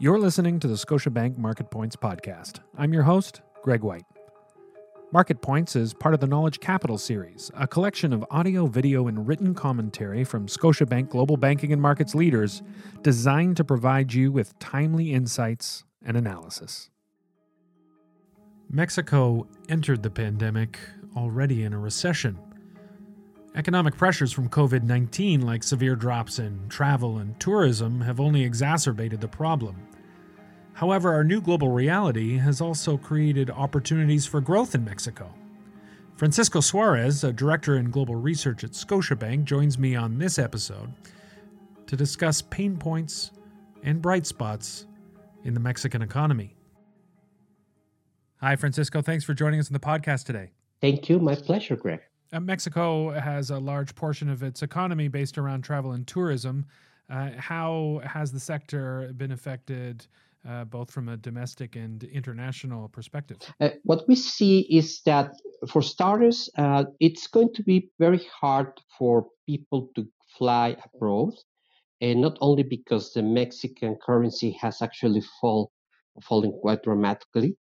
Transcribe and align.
You're 0.00 0.20
listening 0.20 0.60
to 0.60 0.68
the 0.68 0.76
Scotiabank 0.76 1.38
Market 1.38 1.72
Points 1.72 1.96
podcast. 1.96 2.60
I'm 2.76 2.92
your 2.92 3.02
host, 3.02 3.40
Greg 3.64 3.82
White. 3.82 4.04
Market 5.10 5.42
Points 5.42 5.74
is 5.74 5.92
part 5.92 6.14
of 6.14 6.20
the 6.20 6.26
Knowledge 6.28 6.60
Capital 6.60 6.98
series, 6.98 7.50
a 7.56 7.66
collection 7.66 8.12
of 8.12 8.24
audio, 8.30 8.68
video, 8.68 9.08
and 9.08 9.26
written 9.26 9.56
commentary 9.56 10.22
from 10.22 10.46
Scotiabank 10.46 11.08
global 11.08 11.36
banking 11.36 11.72
and 11.72 11.82
markets 11.82 12.14
leaders 12.14 12.62
designed 13.02 13.56
to 13.56 13.64
provide 13.64 14.12
you 14.12 14.30
with 14.30 14.56
timely 14.60 15.12
insights 15.12 15.82
and 16.04 16.16
analysis. 16.16 16.90
Mexico 18.70 19.48
entered 19.68 20.04
the 20.04 20.10
pandemic 20.10 20.78
already 21.16 21.64
in 21.64 21.72
a 21.72 21.78
recession. 21.78 22.38
Economic 23.54 23.96
pressures 23.96 24.32
from 24.32 24.48
COVID 24.48 24.82
19, 24.82 25.40
like 25.42 25.62
severe 25.62 25.96
drops 25.96 26.38
in 26.38 26.68
travel 26.68 27.18
and 27.18 27.38
tourism, 27.40 28.00
have 28.02 28.20
only 28.20 28.42
exacerbated 28.44 29.20
the 29.20 29.28
problem. 29.28 29.76
However, 30.74 31.12
our 31.12 31.24
new 31.24 31.40
global 31.40 31.70
reality 31.70 32.36
has 32.38 32.60
also 32.60 32.96
created 32.96 33.50
opportunities 33.50 34.26
for 34.26 34.40
growth 34.40 34.74
in 34.74 34.84
Mexico. 34.84 35.34
Francisco 36.14 36.60
Suarez, 36.60 37.24
a 37.24 37.32
director 37.32 37.76
in 37.76 37.90
global 37.90 38.16
research 38.16 38.64
at 38.64 38.72
Scotiabank, 38.72 39.44
joins 39.44 39.78
me 39.78 39.96
on 39.96 40.18
this 40.18 40.38
episode 40.38 40.92
to 41.86 41.96
discuss 41.96 42.42
pain 42.42 42.76
points 42.76 43.32
and 43.82 44.02
bright 44.02 44.26
spots 44.26 44.86
in 45.44 45.54
the 45.54 45.60
Mexican 45.60 46.02
economy. 46.02 46.54
Hi, 48.40 48.54
Francisco. 48.54 49.02
Thanks 49.02 49.24
for 49.24 49.34
joining 49.34 49.58
us 49.58 49.68
on 49.68 49.72
the 49.72 49.80
podcast 49.80 50.26
today. 50.26 50.50
Thank 50.80 51.08
you. 51.08 51.18
My 51.18 51.34
pleasure, 51.34 51.74
Greg. 51.74 52.00
Uh, 52.32 52.40
Mexico 52.40 53.10
has 53.10 53.50
a 53.50 53.58
large 53.58 53.94
portion 53.94 54.28
of 54.28 54.42
its 54.42 54.62
economy 54.62 55.08
based 55.08 55.38
around 55.38 55.62
travel 55.62 55.92
and 55.92 56.06
tourism. 56.06 56.66
Uh, 57.10 57.30
how 57.38 58.02
has 58.04 58.32
the 58.32 58.40
sector 58.40 59.10
been 59.16 59.32
affected, 59.32 60.06
uh, 60.46 60.64
both 60.64 60.90
from 60.90 61.08
a 61.08 61.16
domestic 61.16 61.74
and 61.74 62.04
international 62.04 62.88
perspective? 62.88 63.38
Uh, 63.60 63.70
what 63.84 64.06
we 64.08 64.14
see 64.14 64.60
is 64.70 65.00
that, 65.06 65.32
for 65.68 65.80
starters, 65.80 66.50
uh, 66.58 66.84
it's 67.00 67.26
going 67.26 67.52
to 67.54 67.62
be 67.62 67.90
very 67.98 68.20
hard 68.40 68.72
for 68.98 69.26
people 69.46 69.88
to 69.96 70.06
fly 70.36 70.76
abroad, 70.94 71.32
and 72.02 72.20
not 72.20 72.36
only 72.42 72.62
because 72.62 73.14
the 73.14 73.22
Mexican 73.22 73.96
currency 74.04 74.50
has 74.60 74.82
actually 74.82 75.22
fall, 75.40 75.72
fallen 76.22 76.52
quite 76.60 76.82
dramatically, 76.82 77.56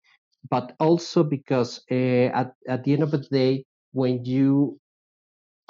but 0.49 0.75
also 0.79 1.23
because 1.23 1.81
uh, 1.91 2.33
at, 2.33 2.53
at 2.67 2.83
the 2.83 2.93
end 2.93 3.03
of 3.03 3.11
the 3.11 3.19
day, 3.19 3.63
when 3.95 4.25
you 4.25 4.77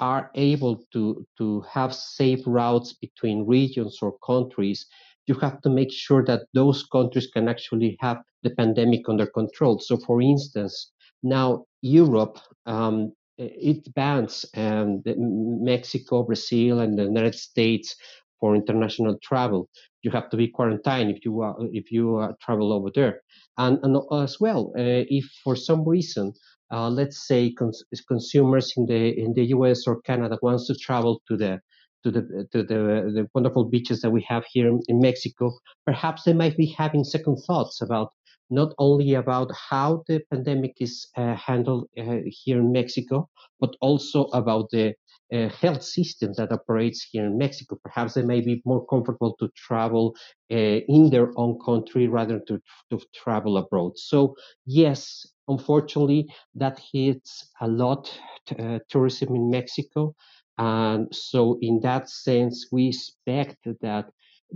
are 0.00 0.30
able 0.34 0.82
to, 0.92 1.24
to 1.38 1.62
have 1.72 1.94
safe 1.94 2.40
routes 2.46 2.92
between 2.94 3.46
regions 3.46 3.98
or 4.02 4.18
countries, 4.26 4.86
you 5.26 5.34
have 5.36 5.60
to 5.62 5.70
make 5.70 5.92
sure 5.92 6.24
that 6.24 6.42
those 6.54 6.84
countries 6.92 7.28
can 7.32 7.48
actually 7.48 7.96
have 8.00 8.18
the 8.42 8.50
pandemic 8.50 9.08
under 9.08 9.26
control. 9.26 9.78
So, 9.78 9.96
for 9.96 10.20
instance, 10.20 10.92
now 11.22 11.64
Europe, 11.82 12.38
um, 12.66 13.12
it 13.38 13.92
bans 13.94 14.44
um, 14.56 15.02
Mexico, 15.06 16.24
Brazil, 16.24 16.80
and 16.80 16.98
the 16.98 17.04
United 17.04 17.34
States 17.34 17.94
for 18.40 18.56
international 18.56 19.18
travel. 19.22 19.68
You 20.02 20.10
have 20.10 20.30
to 20.30 20.36
be 20.36 20.48
quarantined 20.48 21.10
if 21.10 21.24
you 21.24 21.42
uh, 21.42 21.54
if 21.72 21.90
you 21.90 22.16
uh, 22.18 22.32
travel 22.40 22.72
over 22.72 22.90
there, 22.94 23.20
and, 23.58 23.78
and 23.82 23.96
as 24.12 24.38
well 24.40 24.72
uh, 24.78 25.04
if 25.18 25.24
for 25.42 25.56
some 25.56 25.86
reason 25.88 26.32
uh, 26.72 26.88
let's 26.90 27.26
say 27.26 27.52
cons- 27.52 27.84
consumers 28.08 28.72
in 28.76 28.86
the 28.86 29.18
in 29.18 29.34
the 29.34 29.46
U.S. 29.56 29.86
or 29.86 30.00
Canada 30.02 30.38
wants 30.42 30.66
to 30.68 30.74
travel 30.74 31.22
to 31.28 31.36
the 31.36 31.60
to 32.04 32.10
the 32.10 32.48
to 32.52 32.62
the, 32.62 33.12
the 33.14 33.26
wonderful 33.34 33.64
beaches 33.64 34.00
that 34.00 34.10
we 34.10 34.24
have 34.28 34.44
here 34.52 34.68
in 34.88 35.00
Mexico, 35.00 35.52
perhaps 35.84 36.24
they 36.24 36.32
might 36.32 36.56
be 36.56 36.66
having 36.66 37.04
second 37.04 37.36
thoughts 37.46 37.80
about 37.82 38.12
not 38.50 38.72
only 38.78 39.14
about 39.14 39.50
how 39.70 40.04
the 40.06 40.20
pandemic 40.30 40.74
is 40.80 41.08
uh, 41.16 41.34
handled 41.34 41.88
uh, 41.98 42.18
here 42.26 42.60
in 42.60 42.70
Mexico, 42.72 43.28
but 43.60 43.74
also 43.80 44.24
about 44.26 44.70
the 44.70 44.94
uh, 45.32 45.48
health 45.48 45.82
system 45.82 46.32
that 46.36 46.52
operates 46.52 47.06
here 47.10 47.26
in 47.26 47.36
Mexico. 47.36 47.76
Perhaps 47.82 48.14
they 48.14 48.22
may 48.22 48.40
be 48.40 48.62
more 48.64 48.86
comfortable 48.86 49.34
to 49.40 49.48
travel 49.56 50.14
uh, 50.52 50.54
in 50.54 51.10
their 51.10 51.32
own 51.36 51.58
country 51.64 52.06
rather 52.06 52.34
than 52.46 52.46
to, 52.46 52.60
to 52.90 53.04
travel 53.14 53.56
abroad. 53.56 53.92
So, 53.96 54.36
yes, 54.64 55.26
unfortunately, 55.48 56.28
that 56.54 56.80
hits 56.92 57.50
a 57.60 57.68
lot 57.68 58.10
uh, 58.58 58.78
tourism 58.88 59.34
in 59.34 59.50
Mexico. 59.50 60.14
And 60.58 61.14
so, 61.14 61.58
in 61.60 61.80
that 61.82 62.08
sense, 62.08 62.66
we 62.72 62.88
expect 62.88 63.58
that 63.82 64.06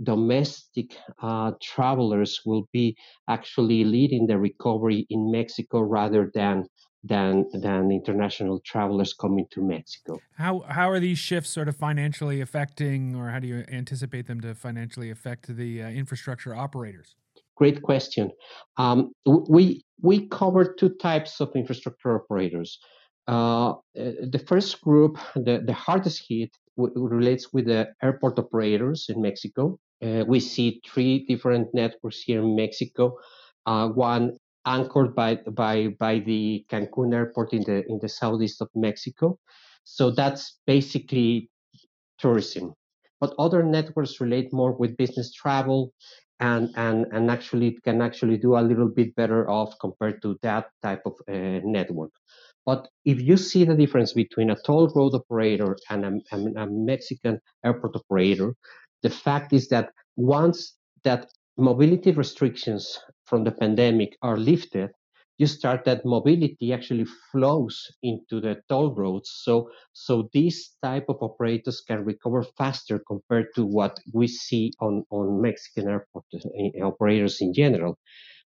domestic 0.03 0.97
uh, 1.21 1.51
travelers 1.61 2.41
will 2.45 2.67
be 2.71 2.95
actually 3.27 3.83
leading 3.83 4.25
the 4.25 4.37
recovery 4.37 5.05
in 5.09 5.31
Mexico 5.31 5.81
rather 5.81 6.31
than 6.33 6.65
than 7.03 7.45
than 7.53 7.91
international 7.91 8.59
travelers 8.63 9.13
coming 9.13 9.45
to 9.51 9.61
Mexico. 9.61 10.19
How 10.37 10.59
how 10.59 10.89
are 10.89 10.99
these 10.99 11.17
shifts 11.17 11.49
sort 11.49 11.67
of 11.67 11.75
financially 11.75 12.41
affecting, 12.41 13.15
or 13.15 13.29
how 13.29 13.39
do 13.39 13.47
you 13.47 13.63
anticipate 13.67 14.27
them 14.27 14.39
to 14.41 14.53
financially 14.53 15.09
affect 15.09 15.55
the 15.55 15.83
uh, 15.83 15.89
infrastructure 15.89 16.55
operators? 16.55 17.15
Great 17.61 17.83
question. 17.83 18.31
Um, 18.77 19.11
we 19.27 19.85
we 20.01 20.27
cover 20.29 20.73
two 20.73 20.89
types 20.95 21.39
of 21.39 21.51
infrastructure 21.55 22.15
operators. 22.15 22.79
Uh, 23.27 23.73
the 23.93 24.43
first 24.47 24.81
group, 24.81 25.19
the, 25.35 25.61
the 25.63 25.73
hardest 25.73 26.25
hit, 26.27 26.49
relates 26.75 27.53
with 27.53 27.65
the 27.67 27.89
airport 28.01 28.39
operators 28.39 29.05
in 29.09 29.21
Mexico. 29.21 29.77
Uh, 30.03 30.23
we 30.27 30.39
see 30.39 30.81
three 30.91 31.23
different 31.27 31.67
networks 31.71 32.23
here 32.23 32.41
in 32.41 32.55
Mexico. 32.55 33.15
Uh, 33.67 33.89
one 33.89 34.37
anchored 34.65 35.13
by 35.13 35.35
by 35.51 35.89
by 35.99 36.17
the 36.17 36.65
Cancun 36.67 37.13
airport 37.13 37.53
in 37.53 37.61
the 37.61 37.85
in 37.87 37.99
the 38.01 38.09
southeast 38.09 38.59
of 38.61 38.69
Mexico. 38.73 39.37
So 39.83 40.09
that's 40.09 40.57
basically 40.65 41.51
tourism. 42.17 42.73
But 43.19 43.35
other 43.37 43.61
networks 43.61 44.19
relate 44.19 44.51
more 44.51 44.71
with 44.71 44.97
business 44.97 45.31
travel 45.31 45.93
and 46.41 46.69
and 46.75 47.05
and 47.13 47.31
actually 47.31 47.67
it 47.69 47.83
can 47.83 48.01
actually 48.01 48.37
do 48.37 48.57
a 48.57 48.67
little 48.69 48.89
bit 48.89 49.15
better 49.15 49.49
off 49.49 49.75
compared 49.79 50.21
to 50.23 50.37
that 50.41 50.65
type 50.81 51.03
of 51.05 51.13
uh, 51.29 51.61
network. 51.63 52.11
But 52.65 52.87
if 53.05 53.21
you 53.21 53.37
see 53.37 53.63
the 53.63 53.75
difference 53.75 54.13
between 54.13 54.49
a 54.49 54.57
toll 54.65 54.91
road 54.95 55.13
operator 55.15 55.77
and 55.89 56.05
a, 56.05 56.35
a, 56.35 56.63
a 56.63 56.67
Mexican 56.67 57.39
airport 57.65 57.95
operator, 57.95 58.55
the 59.01 59.09
fact 59.09 59.53
is 59.53 59.67
that 59.69 59.91
once 60.15 60.75
that 61.03 61.29
mobility 61.57 62.11
restrictions 62.11 62.99
from 63.25 63.43
the 63.43 63.51
pandemic 63.51 64.17
are 64.21 64.37
lifted, 64.37 64.91
you 65.41 65.47
start 65.47 65.85
that 65.85 66.05
mobility 66.05 66.71
actually 66.71 67.07
flows 67.31 67.75
into 68.03 68.39
the 68.39 68.61
toll 68.69 68.93
roads. 68.93 69.31
So, 69.43 69.71
so 69.91 70.29
these 70.33 70.69
type 70.83 71.05
of 71.09 71.17
operators 71.19 71.81
can 71.81 72.05
recover 72.05 72.43
faster 72.59 73.01
compared 73.07 73.47
to 73.55 73.65
what 73.65 73.97
we 74.13 74.27
see 74.27 74.71
on, 74.79 75.03
on 75.09 75.41
Mexican 75.41 75.89
airport 75.89 76.25
uh, 76.35 76.85
operators 76.85 77.41
in 77.41 77.55
general. 77.55 77.97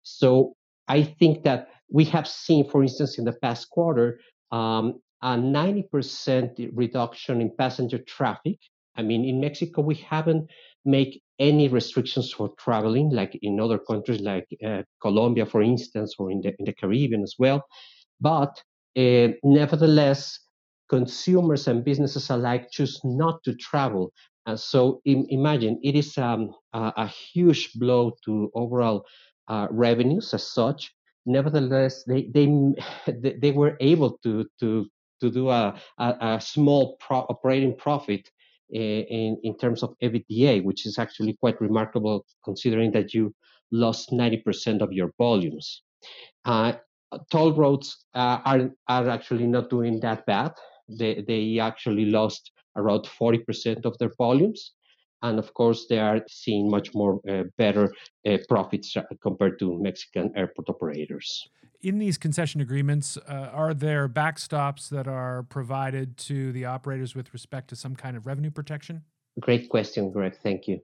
So 0.03 0.53
I 0.87 1.03
think 1.03 1.43
that 1.43 1.67
we 1.91 2.05
have 2.05 2.29
seen, 2.29 2.69
for 2.69 2.81
instance, 2.81 3.19
in 3.19 3.25
the 3.25 3.35
past 3.41 3.69
quarter, 3.69 4.21
um, 4.53 5.01
a 5.21 5.35
90% 5.35 6.69
reduction 6.73 7.41
in 7.41 7.51
passenger 7.57 7.99
traffic. 8.07 8.57
I 8.95 9.01
mean, 9.01 9.25
in 9.25 9.41
Mexico, 9.41 9.81
we 9.81 9.95
haven't 9.95 10.49
made 10.85 11.19
any 11.39 11.67
restrictions 11.67 12.31
for 12.31 12.49
traveling, 12.57 13.09
like 13.09 13.37
in 13.41 13.59
other 13.59 13.77
countries 13.77 14.21
like 14.21 14.47
uh, 14.65 14.83
Colombia, 15.01 15.45
for 15.45 15.61
instance, 15.61 16.15
or 16.17 16.31
in 16.31 16.41
the, 16.41 16.53
in 16.59 16.65
the 16.65 16.73
Caribbean 16.73 17.23
as 17.23 17.35
well. 17.37 17.63
But 18.21 18.61
uh, 18.97 19.29
nevertheless, 19.43 20.39
consumers 20.89 21.67
and 21.67 21.83
businesses 21.83 22.29
alike 22.29 22.69
choose 22.71 22.99
not 23.03 23.43
to 23.43 23.55
travel. 23.55 24.11
And 24.45 24.59
so 24.59 25.01
Im- 25.05 25.25
imagine 25.29 25.79
it 25.83 25.95
is 25.95 26.17
um, 26.17 26.51
a, 26.73 26.93
a, 26.97 27.07
huge 27.07 27.73
blow 27.73 28.13
to 28.25 28.51
overall 28.53 29.05
uh, 29.47 29.67
revenues 29.71 30.33
as 30.33 30.47
such. 30.47 30.93
Nevertheless, 31.25 32.03
they, 32.03 32.29
they, 32.33 32.47
they 33.41 33.51
were 33.51 33.75
able 33.79 34.19
to, 34.23 34.45
to, 34.59 34.85
to 35.21 35.31
do 35.31 35.49
a, 35.49 35.79
a, 35.97 36.15
a 36.21 36.41
small 36.41 36.97
pro- 36.99 37.25
operating 37.29 37.75
profit 37.75 38.29
in, 38.71 39.37
in 39.43 39.57
terms 39.57 39.83
of 39.83 39.95
EBITDA, 40.01 40.63
which 40.63 40.85
is 40.85 40.97
actually 40.97 41.33
quite 41.33 41.59
remarkable 41.61 42.25
considering 42.43 42.91
that 42.91 43.13
you 43.13 43.33
lost 43.71 44.11
90% 44.11 44.81
of 44.81 44.91
your 44.91 45.11
volumes. 45.17 45.83
Uh, 46.45 46.73
toll 47.31 47.53
roads 47.53 48.05
uh, 48.13 48.39
are, 48.45 48.69
are 48.87 49.09
actually 49.09 49.47
not 49.47 49.69
doing 49.69 49.99
that 50.01 50.25
bad. 50.25 50.53
They, 50.87 51.23
they 51.27 51.59
actually 51.59 52.05
lost 52.05 52.51
around 52.75 53.07
40% 53.19 53.85
of 53.85 53.97
their 53.97 54.11
volumes. 54.17 54.73
And 55.21 55.39
of 55.39 55.53
course, 55.53 55.87
they 55.89 55.97
are 55.97 56.21
seeing 56.27 56.69
much 56.69 56.93
more 56.93 57.19
uh, 57.27 57.43
better 57.57 57.91
uh, 58.27 58.37
profits 58.47 58.95
compared 59.21 59.57
to 59.59 59.81
Mexican 59.81 60.31
airport 60.35 60.69
operators 60.69 61.47
in 61.81 61.99
these 61.99 62.17
concession 62.17 62.61
agreements, 62.61 63.17
uh, 63.17 63.49
are 63.53 63.73
there 63.73 64.07
backstops 64.09 64.89
that 64.89 65.07
are 65.07 65.43
provided 65.43 66.17
to 66.17 66.51
the 66.51 66.65
operators 66.65 67.15
with 67.15 67.33
respect 67.33 67.69
to 67.69 67.75
some 67.75 67.95
kind 67.95 68.17
of 68.17 68.25
revenue 68.25 68.51
protection? 68.51 69.03
Great 69.39 69.69
question, 69.69 70.11
Greg. 70.11 70.35
Thank 70.41 70.67
you. 70.67 70.79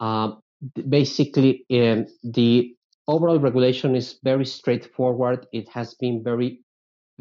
Um, 0.00 0.42
basically, 0.88 1.64
um, 1.70 2.06
the 2.24 2.74
overall 3.08 3.38
regulation 3.38 3.94
is 3.94 4.18
very 4.22 4.44
straightforward. 4.44 5.46
It 5.52 5.68
has 5.68 5.94
been 5.94 6.22
very 6.22 6.60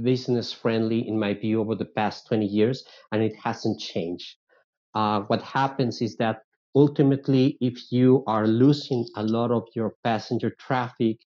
business 0.02 0.52
friendly, 0.52 1.08
in 1.08 1.20
my 1.20 1.34
view, 1.34 1.62
over 1.62 1.76
the 1.76 1.86
past 1.86 2.28
20 2.28 2.46
years, 2.46 2.84
and 3.12 3.22
it 3.22 3.36
hasn't 3.44 3.80
changed. 3.80 4.36
Uh, 4.96 5.22
what 5.22 5.42
happens 5.42 6.02
is 6.02 6.16
that 6.18 6.42
ultimately, 6.76 7.58
if 7.62 7.92
you 7.92 8.24
are 8.28 8.48
losing 8.48 9.06
a 9.16 9.24
lot 9.24 9.52
of 9.52 9.68
your 9.76 9.96
passenger 10.04 10.56
traffic, 10.60 11.18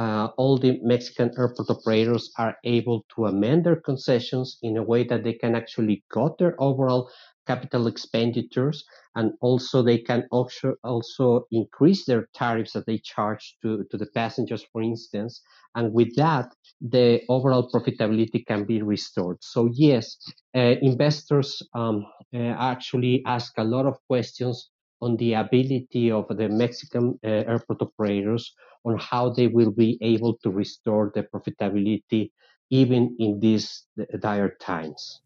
uh, 0.00 0.28
all 0.38 0.56
the 0.56 0.80
Mexican 0.82 1.30
airport 1.36 1.68
operators 1.68 2.32
are 2.38 2.56
able 2.64 3.04
to 3.14 3.26
amend 3.26 3.64
their 3.64 3.76
concessions 3.76 4.56
in 4.62 4.78
a 4.78 4.82
way 4.82 5.04
that 5.04 5.24
they 5.24 5.34
can 5.34 5.54
actually 5.54 6.02
cut 6.10 6.38
their 6.38 6.54
overall 6.58 7.10
capital 7.46 7.86
expenditures 7.86 8.82
and 9.14 9.32
also 9.42 9.82
they 9.82 9.98
can 9.98 10.26
also, 10.30 11.46
increase 11.50 12.06
their 12.06 12.28
tariffs 12.34 12.72
that 12.72 12.86
they 12.86 12.98
charge 12.98 13.56
to, 13.60 13.84
to 13.90 13.98
the 13.98 14.06
passengers, 14.14 14.64
for 14.72 14.80
instance. 14.80 15.42
And 15.74 15.92
with 15.92 16.16
that, 16.16 16.46
the 16.80 17.20
overall 17.28 17.70
profitability 17.70 18.46
can 18.46 18.64
be 18.64 18.80
restored. 18.80 19.36
So 19.42 19.68
yes, 19.70 20.16
uh, 20.56 20.76
investors 20.80 21.60
um, 21.74 22.06
uh, 22.34 22.38
actually 22.72 23.22
ask 23.26 23.52
a 23.58 23.64
lot 23.64 23.84
of 23.84 23.98
questions 24.06 24.70
on 25.02 25.16
the 25.16 25.34
ability 25.34 26.10
of 26.10 26.26
the 26.28 26.48
Mexican 26.48 27.18
uh, 27.24 27.28
airport 27.28 27.82
operators 27.82 28.54
on 28.84 28.98
how 28.98 29.30
they 29.30 29.46
will 29.46 29.70
be 29.70 29.98
able 30.00 30.36
to 30.42 30.50
restore 30.50 31.10
the 31.14 31.22
profitability 31.22 32.30
even 32.70 33.16
in 33.18 33.40
these 33.40 33.84
dire 34.20 34.56
times. 34.60 35.20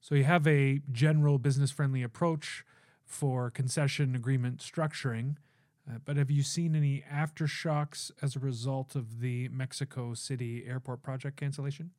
So 0.00 0.14
you 0.14 0.24
have 0.24 0.46
a 0.46 0.80
general 0.90 1.38
business 1.38 1.70
friendly 1.70 2.02
approach 2.02 2.64
for 3.04 3.50
concession 3.50 4.14
agreement 4.14 4.58
structuring, 4.58 5.36
uh, 5.88 5.98
but 6.04 6.16
have 6.16 6.30
you 6.30 6.42
seen 6.42 6.74
any 6.74 7.04
aftershocks 7.12 8.10
as 8.20 8.36
a 8.36 8.38
result 8.38 8.94
of 8.94 9.20
the 9.20 9.48
Mexico 9.48 10.14
City 10.14 10.64
airport 10.66 11.02
project 11.02 11.36
cancellation? 11.36 11.90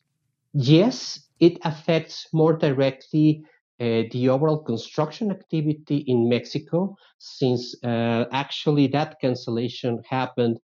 Yes, 0.54 1.28
it 1.40 1.58
affects 1.64 2.28
more 2.32 2.54
directly 2.54 3.44
uh, 3.80 4.04
the 4.12 4.30
overall 4.30 4.60
construction 4.60 5.32
activity 5.32 5.98
in 6.08 6.30
Mexico, 6.30 6.96
since 7.18 7.76
uh, 7.84 8.26
actually 8.32 8.88
that 8.88 9.20
cancellation 9.20 10.02
happened. 10.08 10.60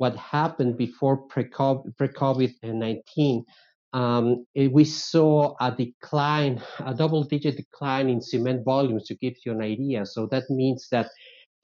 What 0.00 0.16
happened 0.16 0.78
before 0.78 1.18
pre-COVID 1.28 2.52
19 2.62 3.44
um, 3.92 4.46
eh, 4.56 4.68
we 4.72 4.84
saw 4.86 5.54
a 5.60 5.70
decline, 5.70 6.62
a 6.78 6.94
double 6.94 7.22
digit 7.22 7.58
decline 7.58 8.08
in 8.08 8.22
cement 8.22 8.64
volumes 8.64 9.04
to 9.08 9.14
give 9.16 9.34
you 9.44 9.52
an 9.52 9.60
idea. 9.60 10.06
So 10.06 10.26
that 10.28 10.44
means 10.48 10.88
that 10.90 11.10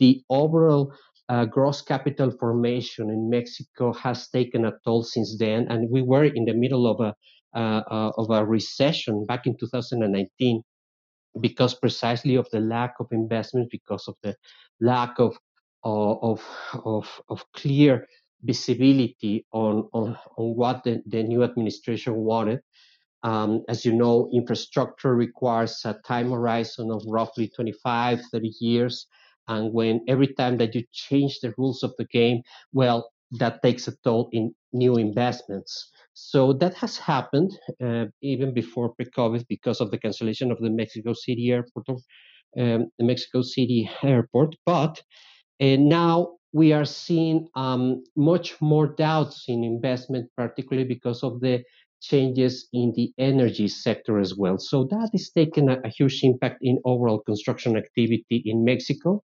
the 0.01 0.23
overall 0.29 0.93
uh, 1.31 1.47
gross 1.47 1.81
capital 1.81 2.31
formation 2.31 3.09
in 3.09 3.31
Mexico 3.31 3.95
has 3.95 4.29
taken 4.29 4.67
a 4.67 4.75
toll 4.85 5.03
since 5.03 5.39
then. 5.39 5.67
And 5.71 5.89
we 5.89 6.03
were 6.03 6.25
in 6.25 6.45
the 6.45 6.53
middle 6.53 6.87
of 6.87 7.01
a, 7.01 7.15
uh, 7.59 7.83
uh, 7.91 8.13
of 8.19 8.29
a 8.29 8.45
recession 8.45 9.25
back 9.25 9.47
in 9.47 9.57
2019 9.57 10.63
because 11.41 11.73
precisely 11.75 12.35
of 12.35 12.47
the 12.51 12.61
lack 12.61 12.97
of 13.01 13.07
investment, 13.13 13.71
because 13.71 14.09
of 14.09 14.17
the 14.23 14.37
lack 14.79 15.19
of, 15.19 15.39
of, 15.85 16.45
of, 16.85 17.09
of 17.31 17.45
clear 17.55 18.07
visibility 18.47 19.45
on, 19.53 19.89
on, 19.93 20.17
on 20.39 20.57
what 20.57 20.85
the, 20.85 21.03
the 21.07 21.23
new 21.23 21.43
administration 21.43 22.15
wanted. 22.15 22.61
Um, 23.23 23.63
as 23.69 23.85
you 23.85 23.93
know, 23.93 24.31
infrastructure 24.33 25.15
requires 25.15 25.81
a 25.85 25.95
time 26.07 26.31
horizon 26.31 26.91
of 26.91 27.03
roughly 27.07 27.49
25, 27.49 28.21
30 28.31 28.53
years. 28.61 29.07
And 29.49 29.73
when 29.73 30.01
every 30.09 30.29
time 30.35 30.59
that 30.59 30.75
you 30.75 30.85
change 30.93 31.41
the 31.41 31.55
rules 31.59 31.83
of 31.83 31.93
the 31.99 32.05
game, 32.07 32.43
well, 32.73 33.11
that 33.33 33.63
takes 33.63 33.89
a 33.89 33.97
toll 34.05 34.29
in 34.33 34.55
new 34.73 34.97
investments. 34.97 35.91
So 36.15 36.53
that 36.55 36.75
has 36.75 36.97
happened 36.97 37.53
uh, 37.85 38.07
even 38.23 38.55
before 38.55 38.95
pre-COVID 38.95 39.47
because 39.49 39.81
of 39.81 39.91
the 39.91 39.99
cancellation 39.99 40.51
of 40.51 40.59
the 40.61 40.71
Mexico 40.71 41.13
City 41.13 41.51
airport, 41.51 41.89
um, 41.89 42.91
the 42.99 43.05
Mexico 43.05 43.43
City 43.43 43.91
airport. 44.03 44.57
But 44.65 45.03
uh, 45.61 45.77
now 45.79 46.37
we 46.53 46.73
are 46.73 46.85
seeing 46.85 47.49
um, 47.55 48.03
much 48.17 48.61
more 48.61 48.87
doubts 48.87 49.45
in 49.49 49.65
investment, 49.65 50.31
particularly 50.37 50.89
because 50.89 51.23
of 51.23 51.41
the 51.41 51.63
changes 52.01 52.69
in 52.73 52.93
the 52.95 53.13
energy 53.19 53.69
sector 53.69 54.19
as 54.19 54.35
well. 54.37 54.59
So 54.59 54.85
that 54.91 55.11
is 55.13 55.31
taking 55.31 55.69
a, 55.69 55.79
a 55.85 55.89
huge 55.89 56.23
impact 56.23 56.59
in 56.63 56.79
overall 56.85 57.21
construction 57.21 57.77
activity 57.77 58.43
in 58.45 58.65
Mexico. 58.65 59.23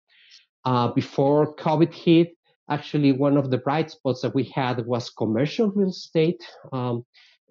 Uh, 0.65 0.89
before 0.89 1.55
COVID 1.57 1.93
hit, 1.93 2.29
actually 2.71 3.13
one 3.13 3.37
of 3.37 3.51
the 3.51 3.59
bright 3.59 3.91
spots 3.91 4.23
that 4.23 4.35
we 4.35 4.45
had 4.45 4.87
was 4.87 5.11
commercial 5.11 5.71
real 5.71 5.91
estate. 5.91 6.43
Um, 6.73 7.05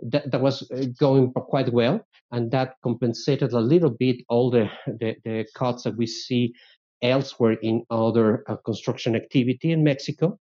that, 0.04 0.32
that, 0.32 0.42
was 0.42 0.70
uh, 0.72 0.86
going 1.00 1.32
quite 1.32 1.72
well, 1.72 2.02
and 2.32 2.50
that 2.52 2.74
compensated 2.84 3.54
a 3.54 3.60
little 3.60 3.92
bit 3.92 4.18
all 4.30 4.50
the, 4.50 4.68
the, 4.88 5.16
the 5.24 5.46
cuts 5.56 5.84
that 5.84 5.96
we 5.96 6.08
see 6.08 6.54
elsewhere 7.02 7.58
in 7.62 7.84
other 7.90 8.44
uh, 8.48 8.56
construction 8.58 9.16
activity 9.16 9.72
in 9.72 9.84
Mexico. 9.84 10.40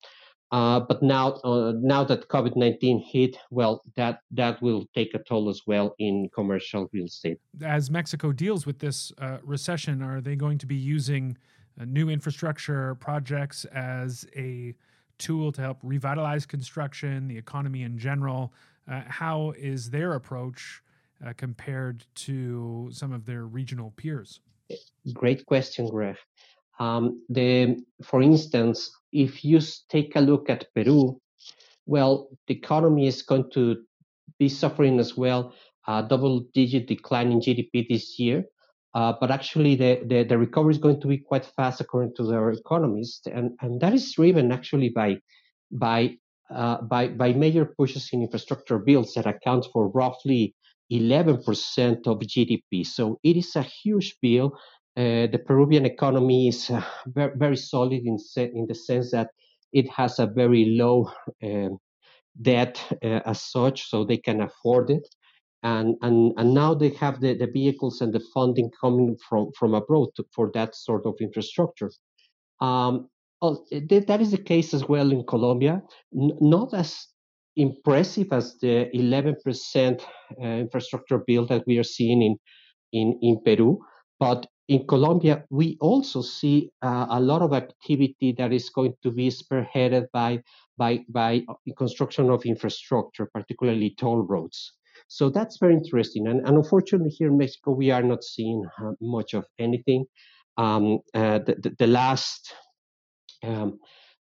Uh, 0.51 0.79
but 0.79 1.01
now, 1.01 1.31
uh, 1.44 1.73
now 1.77 2.03
that 2.03 2.27
COVID 2.27 2.55
nineteen 2.55 3.00
hit, 3.00 3.38
well, 3.50 3.81
that 3.95 4.19
that 4.29 4.61
will 4.61 4.85
take 4.94 5.15
a 5.15 5.19
toll 5.19 5.50
as 5.50 5.61
well 5.65 5.95
in 5.97 6.29
commercial 6.35 6.88
real 6.94 7.05
estate. 7.05 7.39
As 7.63 7.89
Mexico 7.89 8.31
deals 8.31 8.67
with 8.67 8.77
this 8.77 9.11
uh, 9.17 9.38
recession, 9.41 10.03
are 10.03 10.21
they 10.21 10.35
going 10.35 10.59
to 10.59 10.67
be 10.67 10.75
using 10.75 11.38
uh, 11.81 11.85
new 11.85 12.07
infrastructure 12.07 12.94
projects 12.95 13.65
as 13.73 14.27
a 14.35 14.75
tool 15.17 15.51
to 15.53 15.61
help 15.61 15.79
revitalize 15.81 16.45
construction, 16.45 17.27
the 17.27 17.38
economy 17.38 17.81
in 17.81 17.97
general? 17.97 18.53
Uh, 18.88 19.01
how 19.07 19.53
is 19.57 19.89
their 19.89 20.13
approach 20.13 20.83
compared 21.38 22.05
to 22.15 22.89
some 22.91 23.13
of 23.13 23.25
their 23.25 23.45
regional 23.45 23.91
peers? 23.91 24.41
Great 25.13 25.45
question, 25.45 25.89
Greg. 25.89 26.15
Um, 26.80 27.24
the, 27.30 27.77
for 28.04 28.21
instance, 28.21 28.92
if 29.12 29.44
you 29.44 29.60
take 29.89 30.15
a 30.15 30.21
look 30.21 30.50
at 30.50 30.74
Peru, 30.74 31.19
well, 31.86 32.30
the 32.48 32.56
economy 32.56 33.07
is 33.07 33.21
going 33.21 33.51
to 33.51 33.83
be 34.39 34.50
suffering 34.50 35.00
as 35.00 35.15
well 35.15 35.54
a 35.88 36.04
double-digit 36.04 36.88
decline 36.88 37.31
in 37.31 37.39
GDP 37.39 37.88
this 37.88 38.18
year. 38.18 38.45
Uh, 38.94 39.13
but 39.19 39.31
actually, 39.31 39.75
the, 39.75 40.01
the, 40.06 40.24
the, 40.24 40.38
recovery 40.38 40.71
is 40.71 40.77
going 40.77 41.01
to 41.01 41.07
be 41.07 41.18
quite 41.18 41.45
fast, 41.45 41.81
according 41.81 42.15
to 42.15 42.24
their 42.24 42.51
economists, 42.51 43.25
and, 43.25 43.51
and 43.62 43.81
that 43.81 43.94
is 43.94 44.13
driven 44.13 44.51
actually 44.51 44.89
by 44.89 45.18
by 45.72 46.15
uh, 46.53 46.79
by 46.82 47.08
by 47.08 47.34
major 47.34 47.65
pushes 47.65 48.10
in 48.13 48.22
infrastructure 48.22 48.77
bills 48.77 49.15
that 49.15 49.25
account 49.25 49.65
for 49.74 49.88
roughly 49.89 50.53
11% 50.92 52.08
of 52.08 52.20
GDP. 52.20 52.86
So 52.86 53.20
it 53.24 53.38
is 53.38 53.56
a 53.56 53.62
huge 53.62 54.18
bill 54.22 54.58
uh, 54.96 55.25
the 55.32 55.42
Peruvian 55.44 55.86
economy 55.86 56.48
is 56.48 56.70
uh, 56.70 56.84
very, 57.08 57.32
very 57.36 57.58
solid 57.58 58.02
in, 58.06 58.18
in 58.38 58.68
the 58.68 58.75
sense 58.75 59.10
that 59.12 59.30
it 59.72 59.90
has 59.90 60.20
a 60.20 60.28
very 60.28 60.66
low 60.66 61.10
uh, 61.44 61.70
debt 62.40 62.80
uh, 63.04 63.22
as 63.25 63.42
such, 63.42 63.90
so 63.90 64.04
they 64.04 64.18
can 64.18 64.42
afford 64.42 64.92
it. 64.92 65.08
And, 65.63 65.96
and, 66.04 66.34
and 66.38 66.54
now 66.54 66.75
they 66.75 66.90
have 66.90 67.22
the, 67.22 67.34
the 67.34 67.48
vehicles 67.48 68.02
and 68.02 68.13
the 68.13 68.24
funding 68.34 68.70
coming 68.80 69.18
from, 69.28 69.50
from 69.58 69.74
abroad 69.74 70.10
to, 70.18 70.25
for 70.32 70.52
that 70.54 70.75
sort 70.75 71.08
of 71.08 71.16
infrastructure. 71.20 71.90
Um, 72.62 73.10
oh, 73.42 73.66
that 73.72 74.22
is 74.22 74.30
the 74.30 74.38
case 74.38 74.75
as 74.75 74.88
well 74.88 75.12
in 75.12 75.25
Colombia, 75.25 75.82
not 76.12 76.74
as 76.75 77.08
impressive 77.55 78.27
as 78.31 78.57
the 78.60 78.89
11% 78.95 80.01
uh, 80.41 80.45
infrastructure 80.45 81.19
bill 81.25 81.45
that 81.48 81.63
we 81.67 81.77
are 81.77 81.83
seeing 81.83 82.22
in, 82.22 82.38
in, 82.91 83.19
in 83.22 83.39
Peru, 83.43 83.79
but 84.19 84.48
in 84.69 84.88
Colombia, 84.88 85.43
we 85.50 85.77
also 85.81 86.22
see 86.22 86.72
uh, 86.81 87.07
a 87.10 87.19
lot 87.19 87.41
of 87.41 87.53
activity 87.53 88.33
that 88.38 88.53
is 88.53 88.69
going 88.69 88.93
to 89.03 89.12
be 89.12 89.29
spearheaded 89.29 90.05
by, 90.13 90.41
by, 90.77 91.00
by 91.10 91.43
uh, 91.50 91.53
construction 91.77 92.29
of 92.29 92.45
infrastructure, 92.45 93.29
particularly 93.33 93.93
toll 94.00 94.22
roads. 94.22 94.74
So 95.07 95.29
that's 95.29 95.57
very 95.57 95.74
interesting. 95.74 96.27
And, 96.27 96.48
and 96.48 96.57
unfortunately, 96.57 97.10
here 97.10 97.27
in 97.27 97.38
Mexico, 97.38 97.72
we 97.72 97.91
are 97.91 98.03
not 98.03 98.24
seeing 98.24 98.63
uh, 98.81 98.91
much 99.01 99.33
of 99.33 99.45
anything. 99.60 100.05
Um, 100.57 101.00
uh, 101.13 101.39
the, 101.39 101.55
the, 101.62 101.75
the, 101.79 101.88
last 101.88 102.53
um, 103.43 103.79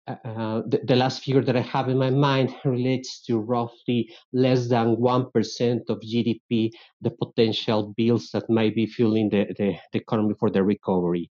uh, 0.07 0.63
the, 0.69 0.81
the, 0.85 0.97
last 0.97 1.25
figure 1.25 1.43
that 1.43 1.57
I 1.57 1.63
have 1.63 1.89
in 1.89 1.99
my 1.99 2.11
mind 2.11 2.55
relates 2.65 3.21
to 3.23 3.39
roughly 3.39 4.15
less 4.33 4.69
than 4.69 4.97
1% 4.97 5.81
of 5.89 6.01
GDP, 6.01 6.71
the 7.01 7.11
potential 7.11 7.93
bills 7.97 8.31
that 8.33 8.49
might 8.49 8.75
be 8.75 8.87
fueling 8.87 9.31
the, 9.31 9.47
the, 9.59 9.77
the 9.93 9.99
economy 9.99 10.35
for 10.39 10.49
the 10.51 10.63
recovery. 10.63 11.31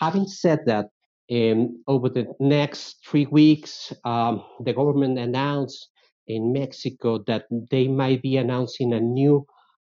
Having 0.00 0.28
said 0.28 0.60
that, 0.66 0.86
um, 1.30 1.82
over 1.88 2.08
the 2.08 2.26
next 2.40 3.04
three 3.06 3.26
weeks, 3.26 3.92
um, 4.04 4.44
the 4.60 4.72
government 4.72 5.18
announced 5.18 5.88
in 6.28 6.52
Mexico 6.52 7.22
that 7.26 7.44
they 7.70 7.88
might 7.88 8.22
be 8.22 8.36
announcing 8.36 8.92
a 8.92 9.00
new 9.00 9.44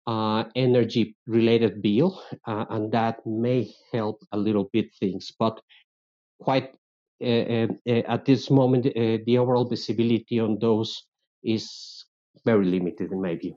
uh, 0.07 0.43
energy 0.55 1.15
related 1.27 1.81
bill, 1.81 2.21
uh, 2.47 2.65
and 2.69 2.91
that 2.91 3.17
may 3.25 3.71
help 3.93 4.21
a 4.31 4.37
little 4.37 4.69
bit 4.73 4.87
things. 4.99 5.31
But 5.37 5.59
quite 6.39 6.75
Uh, 7.21 7.67
uh, 7.87 7.91
at 8.07 8.25
this 8.25 8.49
moment, 8.49 8.85
uh, 8.85 9.17
the 9.25 9.37
overall 9.37 9.65
visibility 9.65 10.39
on 10.39 10.57
those 10.59 11.03
is 11.43 12.05
very 12.45 12.65
limited 12.65 13.11
in 13.11 13.21
my 13.21 13.35
view. 13.35 13.55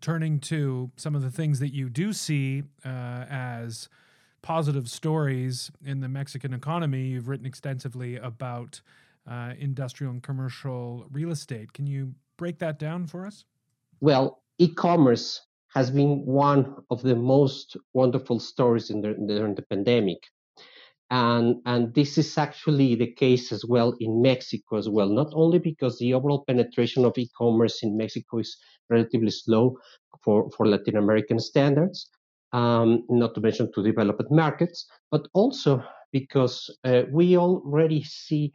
Turning 0.00 0.38
to 0.40 0.90
some 0.96 1.14
of 1.14 1.22
the 1.22 1.30
things 1.30 1.58
that 1.58 1.72
you 1.72 1.88
do 1.88 2.12
see 2.12 2.62
as 2.84 3.88
positive 4.42 4.88
stories 4.88 5.70
in 5.84 6.00
the 6.00 6.08
Mexican 6.08 6.52
economy, 6.52 7.08
you've 7.08 7.28
written 7.28 7.46
extensively 7.46 8.16
about 8.16 8.80
uh, 9.28 9.52
industrial 9.58 10.12
and 10.12 10.22
commercial 10.22 11.06
real 11.10 11.30
estate. 11.30 11.72
Can 11.72 11.86
you 11.86 12.14
break 12.36 12.58
that 12.58 12.78
down 12.78 13.06
for 13.06 13.26
us? 13.26 13.44
Well, 14.00 14.42
e 14.58 14.72
commerce 14.74 15.42
has 15.68 15.90
been 15.90 16.24
one 16.24 16.74
of 16.90 17.02
the 17.02 17.14
most 17.14 17.76
wonderful 17.94 18.40
stories 18.40 18.90
in 18.90 19.00
the, 19.00 19.14
during 19.14 19.54
the 19.54 19.62
pandemic. 19.62 20.18
And, 21.10 21.56
and 21.66 21.92
this 21.94 22.18
is 22.18 22.38
actually 22.38 22.94
the 22.94 23.12
case 23.12 23.50
as 23.50 23.64
well 23.64 23.94
in 23.98 24.22
Mexico 24.22 24.76
as 24.76 24.88
well, 24.88 25.08
not 25.08 25.32
only 25.32 25.58
because 25.58 25.98
the 25.98 26.14
overall 26.14 26.44
penetration 26.46 27.04
of 27.04 27.18
e-commerce 27.18 27.82
in 27.82 27.96
Mexico 27.96 28.38
is 28.38 28.56
relatively 28.88 29.30
slow 29.30 29.76
for, 30.22 30.50
for 30.56 30.66
Latin 30.66 30.96
American 30.96 31.40
standards, 31.40 32.08
um, 32.52 33.04
not 33.08 33.34
to 33.34 33.40
mention 33.40 33.72
to 33.74 33.82
developed 33.82 34.30
markets, 34.30 34.86
but 35.10 35.26
also 35.34 35.82
because 36.12 36.72
uh, 36.84 37.02
we 37.12 37.36
already 37.36 38.04
see 38.04 38.52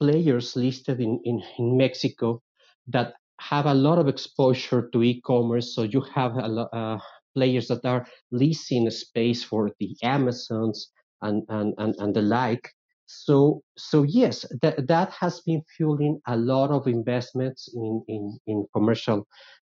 players 0.00 0.56
listed 0.56 1.00
in, 1.00 1.20
in, 1.24 1.42
in 1.58 1.76
Mexico 1.76 2.42
that 2.88 3.12
have 3.40 3.66
a 3.66 3.74
lot 3.74 3.98
of 3.98 4.08
exposure 4.08 4.88
to 4.92 5.02
e-commerce. 5.02 5.74
So 5.74 5.82
you 5.82 6.02
have 6.14 6.36
a 6.36 6.68
uh, 6.74 6.98
players 7.34 7.68
that 7.68 7.84
are 7.84 8.06
leasing 8.32 8.90
space 8.90 9.44
for 9.44 9.70
the 9.78 9.96
Amazons 10.02 10.90
and, 11.22 11.42
and, 11.48 11.74
and, 11.78 11.94
and 11.98 12.14
the 12.14 12.22
like. 12.22 12.70
So, 13.06 13.62
so 13.76 14.04
yes, 14.04 14.46
that, 14.62 14.86
that 14.86 15.10
has 15.12 15.40
been 15.40 15.62
fueling 15.76 16.20
a 16.26 16.36
lot 16.36 16.70
of 16.70 16.86
investments 16.86 17.68
in, 17.74 18.04
in, 18.08 18.38
in 18.46 18.66
commercial 18.74 19.26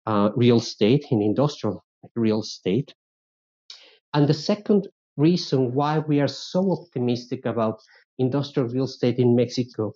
uh, 0.06 0.30
real 0.34 0.58
estate, 0.58 1.06
in 1.10 1.22
industrial 1.22 1.84
real 2.16 2.40
estate. 2.40 2.92
And 4.14 4.28
the 4.28 4.34
second 4.34 4.88
reason 5.16 5.74
why 5.74 5.98
we 5.98 6.20
are 6.20 6.28
so 6.28 6.72
optimistic 6.72 7.46
about 7.46 7.80
industrial 8.18 8.68
real 8.68 8.84
estate 8.84 9.18
in 9.18 9.36
Mexico 9.36 9.92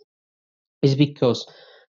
is 0.82 0.94
because 0.94 1.46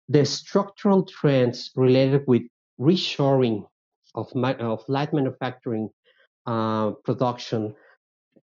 the 0.07 0.25
structural 0.25 1.03
trends 1.05 1.71
related 1.75 2.24
with 2.27 2.43
reshoring 2.79 3.65
of, 4.13 4.31
of 4.35 4.83
light 4.88 5.13
manufacturing 5.13 5.89
uh, 6.45 6.91
production 7.03 7.74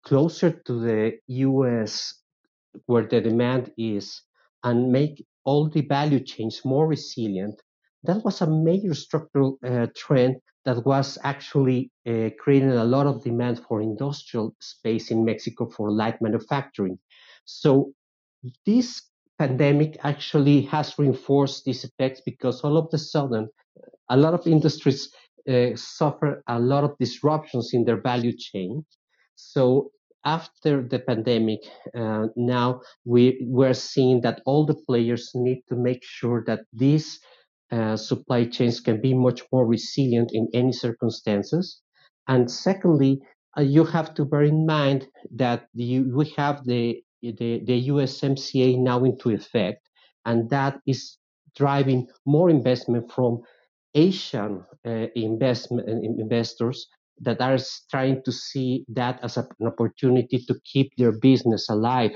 closer 0.04 0.52
to 0.52 0.80
the 0.80 1.20
US 1.28 2.14
where 2.86 3.08
the 3.08 3.22
demand 3.22 3.72
is 3.78 4.22
and 4.64 4.92
make 4.92 5.26
all 5.46 5.70
the 5.70 5.82
value 5.82 6.20
chains 6.20 6.62
more 6.66 6.88
resilient. 6.88 7.62
That 8.04 8.24
was 8.24 8.42
a 8.42 8.48
major 8.48 8.94
structural 8.94 9.58
uh, 9.66 9.88
trend 9.96 10.38
that 10.66 10.86
was 10.86 11.18
actually 11.24 11.92
uh, 12.08 12.30
creating 12.40 12.72
a 12.72 12.84
lot 12.86 13.08
of 13.08 13.24
demand 13.24 13.62
for 13.68 13.82
industrial 13.82 14.56
space 14.62 15.12
in 15.12 15.26
Mexico 15.26 15.70
for 15.70 15.92
light 15.92 16.22
manufacturing. 16.22 17.00
So 17.46 17.94
this 18.66 19.04
pandemic 19.40 19.98
actually 20.04 20.62
has 20.64 20.98
reinforced 20.98 21.66
these 21.66 21.84
effects 21.84 22.22
because 22.26 22.62
all 22.62 22.78
of 22.78 22.88
a 22.94 22.98
sudden, 22.98 23.50
a 24.10 24.18
lot 24.18 24.34
of 24.34 24.48
industries 24.48 25.14
uh, 25.50 25.76
suffer 25.76 26.44
a 26.48 26.60
lot 26.60 26.84
of 26.84 26.98
disruptions 27.00 27.72
in 27.74 27.86
their 27.86 28.02
value 28.02 28.34
chain. 28.38 28.86
So 29.36 29.92
after 30.26 30.88
the 30.88 31.00
pandemic, 31.00 31.60
uh, 31.96 32.28
now 32.36 32.82
we 33.06 33.40
we're 33.48 33.74
seeing 33.74 34.22
that 34.22 34.42
all 34.46 34.66
the 34.66 34.76
players 34.88 35.32
need 35.34 35.64
to 35.70 35.76
make 35.76 36.04
sure 36.04 36.44
that 36.46 36.62
these 36.74 37.20
uh, 37.72 37.96
supply 37.96 38.46
chains 38.46 38.80
can 38.80 39.02
be 39.02 39.14
much 39.14 39.42
more 39.52 39.66
resilient 39.66 40.32
in 40.34 40.48
any 40.54 40.74
circumstances. 40.74 41.82
And 42.28 42.52
secondly, 42.52 43.22
uh, 43.58 43.62
you 43.62 43.84
have 43.86 44.14
to 44.16 44.26
bear 44.26 44.44
in 44.44 44.66
mind 44.66 45.08
that 45.36 45.68
the, 45.74 46.02
we 46.02 46.30
have 46.38 46.66
the 46.66 47.04
the, 47.22 47.62
the 47.66 47.88
USMCA 47.90 48.80
now 48.80 49.04
into 49.04 49.30
effect, 49.30 49.88
and 50.26 50.50
that 50.50 50.80
is 50.88 51.18
driving 51.56 52.08
more 52.26 52.50
investment 52.50 53.12
from 53.12 53.42
Asian 53.94 54.64
uh, 54.86 55.08
investment 55.16 55.88
uh, 55.88 56.22
investors 56.22 56.88
that 57.22 57.42
are 57.42 57.58
trying 57.90 58.22
to 58.24 58.32
see 58.32 58.86
that 58.90 59.20
as 59.24 59.38
a, 59.38 59.48
an 59.60 59.68
opportunity 59.68 60.44
to 60.48 60.56
keep 60.66 60.92
their 60.98 61.12
business 61.12 61.70
alive 61.70 62.12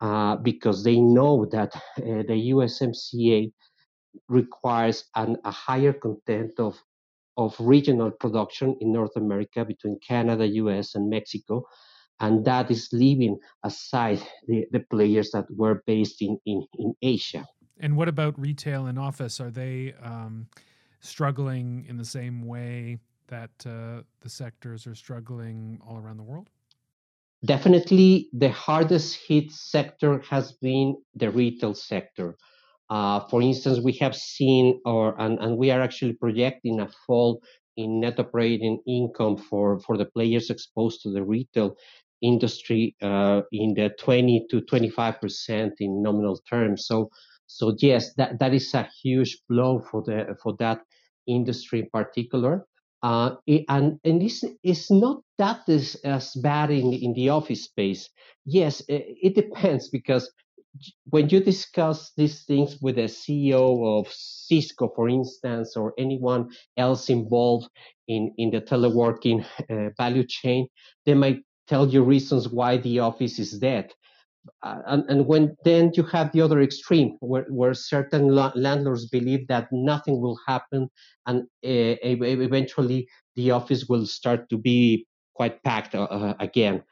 uh, 0.00 0.36
because 0.36 0.82
they 0.84 0.98
know 0.98 1.46
that 1.52 1.74
uh, 1.74 2.22
the 2.28 2.52
USMCA 2.54 3.52
requires 4.28 5.04
an, 5.14 5.36
a 5.44 5.50
higher 5.50 5.92
content 5.92 6.52
of 6.58 6.78
of 7.36 7.54
regional 7.58 8.10
production 8.10 8.76
in 8.80 8.92
North 8.92 9.16
America 9.16 9.64
between 9.64 9.98
Canada, 10.06 10.46
US, 10.46 10.94
and 10.94 11.08
Mexico 11.08 11.64
and 12.20 12.44
that 12.44 12.70
is 12.70 12.88
leaving 12.92 13.38
aside 13.64 14.20
the, 14.46 14.66
the 14.70 14.80
players 14.80 15.30
that 15.32 15.46
were 15.56 15.82
based 15.86 16.22
in, 16.22 16.38
in, 16.46 16.66
in 16.78 16.94
Asia. 17.02 17.46
And 17.80 17.96
what 17.96 18.08
about 18.08 18.38
retail 18.38 18.86
and 18.86 18.98
office? 18.98 19.40
Are 19.40 19.50
they 19.50 19.94
um, 20.02 20.46
struggling 21.00 21.86
in 21.88 21.96
the 21.96 22.04
same 22.04 22.46
way 22.46 22.98
that 23.30 23.50
uh, 23.66 24.02
the 24.20 24.28
sectors 24.28 24.86
are 24.86 24.94
struggling 24.94 25.80
all 25.86 25.96
around 25.96 26.18
the 26.18 26.22
world? 26.22 26.50
Definitely, 27.44 28.28
the 28.34 28.50
hardest 28.50 29.18
hit 29.26 29.50
sector 29.50 30.22
has 30.28 30.52
been 30.52 30.96
the 31.14 31.30
retail 31.30 31.74
sector. 31.74 32.36
Uh, 32.90 33.20
for 33.28 33.40
instance, 33.40 33.78
we 33.82 33.92
have 33.94 34.14
seen, 34.14 34.80
or 34.84 35.18
and, 35.18 35.38
and 35.38 35.56
we 35.56 35.70
are 35.70 35.80
actually 35.80 36.12
projecting 36.12 36.80
a 36.80 36.88
fall 37.06 37.40
in 37.76 38.00
net 38.00 38.18
operating 38.18 38.80
income 38.86 39.36
for, 39.38 39.80
for 39.80 39.96
the 39.96 40.04
players 40.04 40.50
exposed 40.50 41.00
to 41.02 41.10
the 41.10 41.22
retail 41.22 41.76
industry 42.20 42.94
uh, 43.00 43.40
in 43.52 43.74
the 43.74 43.90
20 43.98 44.46
to 44.50 44.60
25 44.60 45.20
percent 45.20 45.72
in 45.80 46.02
nominal 46.02 46.38
terms. 46.50 46.86
So, 46.86 47.10
so 47.46 47.74
yes, 47.78 48.12
that, 48.14 48.38
that 48.38 48.52
is 48.52 48.74
a 48.74 48.88
huge 49.02 49.38
blow 49.48 49.80
for 49.90 50.02
the 50.02 50.36
for 50.42 50.54
that 50.58 50.82
industry 51.26 51.80
in 51.80 51.88
particular. 51.92 52.66
Uh, 53.02 53.36
and 53.68 53.98
and 54.04 54.20
this 54.20 54.44
is 54.62 54.90
not 54.90 55.22
that 55.38 55.60
is 55.68 55.94
as 56.04 56.34
bad 56.34 56.70
in 56.70 56.92
in 56.92 57.14
the 57.14 57.30
office 57.30 57.64
space. 57.64 58.10
Yes, 58.44 58.80
it, 58.88 59.16
it 59.22 59.34
depends 59.34 59.88
because 59.88 60.30
when 61.08 61.28
you 61.28 61.40
discuss 61.40 62.12
these 62.16 62.44
things 62.44 62.78
with 62.80 62.98
a 62.98 63.08
CEO 63.08 63.98
of 63.98 64.12
Cisco, 64.12 64.92
for 64.94 65.08
instance, 65.08 65.76
or 65.76 65.92
anyone 65.98 66.50
else 66.76 67.08
involved 67.10 67.68
in, 68.08 68.32
in 68.38 68.50
the 68.50 68.60
teleworking 68.60 69.44
uh, 69.68 69.90
value 69.96 70.24
chain, 70.26 70.68
they 71.06 71.14
might 71.14 71.40
tell 71.66 71.88
you 71.88 72.02
reasons 72.02 72.48
why 72.48 72.76
the 72.76 73.00
office 73.00 73.38
is 73.38 73.58
dead. 73.58 73.92
Uh, 74.62 74.78
and, 74.86 75.04
and, 75.08 75.26
when 75.26 75.56
then 75.64 75.90
you 75.94 76.02
have 76.02 76.30
the 76.32 76.40
other 76.40 76.60
extreme 76.60 77.16
where, 77.20 77.46
where 77.48 77.74
certain 77.74 78.28
la- 78.28 78.52
landlords 78.54 79.08
believe 79.08 79.46
that 79.48 79.68
nothing 79.72 80.20
will 80.20 80.38
happen 80.46 80.88
and 81.26 81.42
uh, 81.42 81.96
eventually 82.02 83.08
the 83.36 83.50
office 83.50 83.86
will 83.88 84.06
start 84.06 84.48
to 84.48 84.58
be 84.58 85.06
quite 85.34 85.62
packed 85.62 85.94
uh, 85.94 86.02
uh, 86.04 86.34
again. 86.40 86.82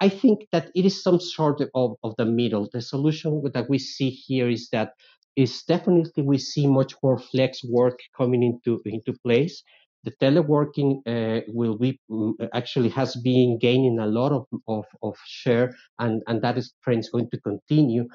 I 0.00 0.08
think 0.08 0.46
that 0.52 0.70
it 0.74 0.84
is 0.84 1.02
some 1.02 1.20
sort 1.20 1.60
of, 1.74 1.96
of 2.02 2.14
the 2.16 2.24
middle. 2.24 2.68
The 2.72 2.82
solution 2.82 3.42
that 3.52 3.68
we 3.68 3.78
see 3.78 4.10
here 4.10 4.48
is 4.48 4.68
that 4.70 4.92
is 5.36 5.62
definitely 5.64 6.22
we 6.22 6.38
see 6.38 6.66
much 6.66 6.94
more 7.02 7.18
flex 7.18 7.62
work 7.64 7.98
coming 8.16 8.42
into 8.42 8.80
into 8.84 9.12
place 9.24 9.62
the 10.04 10.12
teleworking 10.22 11.00
uh, 11.06 11.40
will 11.48 11.76
be 11.76 11.98
mm, 12.10 12.34
actually 12.52 12.90
has 12.90 13.16
been 13.16 13.58
gaining 13.58 13.98
a 13.98 14.06
lot 14.06 14.32
of, 14.32 14.46
of, 14.68 14.84
of 15.02 15.16
share 15.26 15.74
and, 15.98 16.22
and 16.26 16.42
that 16.42 16.58
is 16.58 16.74
trend 16.84 17.00
is 17.00 17.10
going 17.10 17.28
to 17.30 17.40
continue. 17.40 18.06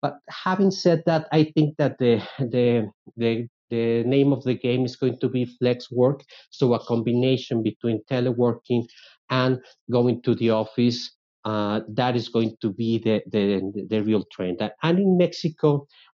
But 0.00 0.18
having 0.28 0.70
said 0.70 1.02
that, 1.06 1.26
I 1.32 1.44
think 1.54 1.76
that 1.78 1.98
the 1.98 2.22
the 2.38 2.88
the 3.16 3.48
the 3.70 4.04
name 4.04 4.32
of 4.32 4.44
the 4.44 4.54
game 4.54 4.84
is 4.84 4.96
going 4.96 5.18
to 5.18 5.28
be 5.28 5.44
flex 5.44 5.90
work. 5.90 6.22
So 6.50 6.74
a 6.74 6.84
combination 6.84 7.62
between 7.62 8.02
teleworking 8.10 8.84
and 9.30 9.58
going 9.90 10.22
to 10.22 10.34
the 10.34 10.50
office. 10.50 11.17
Uh, 11.48 11.80
that 12.00 12.14
is 12.20 12.28
going 12.36 12.52
to 12.62 12.68
be 12.82 12.90
the, 13.06 13.16
the, 13.34 13.46
the 13.92 14.00
real 14.08 14.24
trend. 14.34 14.58
And 14.86 14.96
in 14.98 15.16
Mexico, 15.24 15.68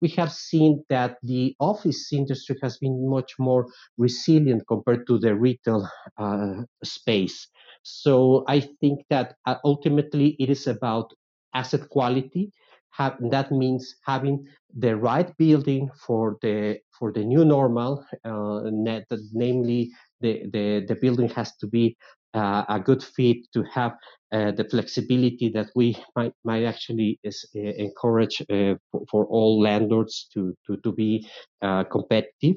we 0.02 0.10
have 0.20 0.32
seen 0.50 0.72
that 0.90 1.12
the 1.32 1.56
office 1.60 2.02
industry 2.12 2.56
has 2.64 2.74
been 2.84 2.98
much 3.18 3.32
more 3.40 3.64
resilient 4.06 4.62
compared 4.68 5.04
to 5.10 5.16
the 5.26 5.34
retail 5.48 5.82
uh, 6.18 6.58
space. 6.84 7.38
So 7.84 8.44
I 8.56 8.60
think 8.80 8.98
that 9.10 9.28
uh, 9.46 9.56
ultimately 9.64 10.28
it 10.44 10.50
is 10.50 10.68
about 10.68 11.08
asset 11.54 11.84
quality. 11.96 12.52
Have, 13.00 13.16
that 13.32 13.52
means 13.52 13.84
having 14.06 14.46
the 14.78 14.94
right 14.98 15.30
building 15.38 15.90
for 16.06 16.38
the 16.42 16.58
for 17.00 17.14
the 17.16 17.24
new 17.24 17.46
normal. 17.46 17.92
Uh, 18.26 18.62
net, 18.66 19.06
namely, 19.32 19.82
the, 20.20 20.34
the 20.54 20.66
the 20.90 20.96
building 21.04 21.30
has 21.30 21.56
to 21.62 21.68
be 21.68 21.96
uh, 22.34 22.64
a 22.70 22.80
good 22.80 23.04
fit 23.04 23.38
to 23.54 23.64
have 23.64 23.94
uh, 24.32 24.52
the 24.52 24.64
flexibility 24.64 25.50
that 25.50 25.68
we 25.76 25.98
might, 26.16 26.34
might 26.46 26.64
actually 26.64 27.20
is, 27.24 27.46
uh, 27.56 27.60
encourage 27.60 28.42
uh, 28.42 28.76
for, 28.90 29.04
for, 29.12 29.26
all 29.26 29.62
landlords 29.62 30.30
to, 30.34 30.56
to, 30.66 30.78
to 30.78 30.94
be 30.94 31.28
uh, 31.62 31.84
competitive 31.84 32.56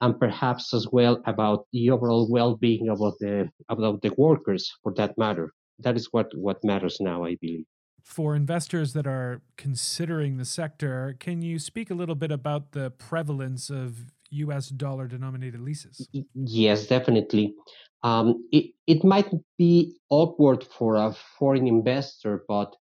and 0.00 0.18
perhaps 0.18 0.72
as 0.72 0.86
well 0.90 1.20
about 1.26 1.66
the 1.72 1.90
overall 1.90 2.26
well-being 2.30 2.88
of 2.88 2.98
the, 3.20 3.48
of 3.68 4.00
the 4.00 4.14
workers 4.16 4.72
for 4.82 4.94
that 4.94 5.16
matter. 5.18 5.52
That 5.78 5.96
is 5.96 6.08
what, 6.10 6.34
what 6.34 6.64
matters 6.64 6.98
now, 7.00 7.24
I 7.24 7.36
believe. 7.40 7.66
For 8.02 8.34
investors 8.34 8.94
that 8.94 9.06
are 9.06 9.42
considering 9.58 10.38
the 10.38 10.46
sector, 10.46 11.16
can 11.20 11.42
you 11.42 11.58
speak 11.58 11.90
a 11.90 11.94
little 11.94 12.14
bit 12.14 12.32
about 12.32 12.72
the 12.72 12.90
prevalence 12.90 13.68
of 13.68 14.06
US 14.30 14.68
dollar 14.68 15.06
denominated 15.06 15.60
leases? 15.60 16.08
Yes, 16.34 16.86
definitely. 16.86 17.54
Um, 18.02 18.48
it, 18.52 18.72
it 18.86 19.04
might 19.04 19.30
be 19.58 19.96
awkward 20.08 20.64
for 20.64 20.96
a 20.96 21.14
foreign 21.38 21.66
investor, 21.66 22.44
but 22.48 22.74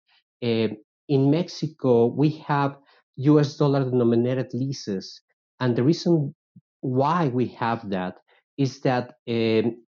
uh, 0.44 0.68
in 1.10 1.32
Mexico, 1.32 2.08
we 2.08 2.30
have 2.48 2.78
US 3.18 3.58
dollar 3.58 3.84
denominated 3.90 4.54
leases. 4.54 5.22
And 5.60 5.76
the 5.76 5.84
reason 5.84 6.36
why 6.82 7.30
we 7.30 7.48
have 7.60 7.90
that 7.90 8.16
is 8.58 8.82
that 8.82 9.16
um, 9.28 9.84